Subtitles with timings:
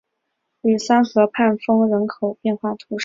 [0.61, 2.99] 吕桑河畔丰人口变化图示